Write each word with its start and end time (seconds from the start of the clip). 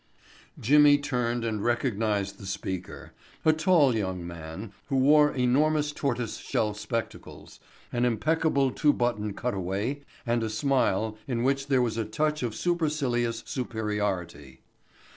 Jimmy 0.59 0.97
turned 0.97 1.45
and 1.45 1.63
recognized 1.63 2.39
the 2.39 2.47
speaker, 2.47 3.13
a 3.45 3.53
tall 3.53 3.95
young 3.95 4.25
man 4.25 4.73
who 4.87 4.95
wore 4.97 5.31
enormous 5.31 5.91
tortoise 5.91 6.37
shell 6.37 6.73
spectacles, 6.73 7.59
an 7.93 8.03
impeccable 8.03 8.71
two 8.71 8.93
button 8.93 9.33
cutaway 9.35 10.01
and 10.25 10.41
a 10.41 10.49
smile 10.49 11.19
in 11.27 11.43
which 11.43 11.67
there 11.67 11.83
was 11.83 11.97
a 11.99 12.03
touch 12.05 12.41
of 12.41 12.55
supercilious 12.55 13.43
superiority. 13.45 14.61